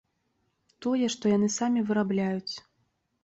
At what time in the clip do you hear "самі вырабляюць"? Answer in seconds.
1.57-2.53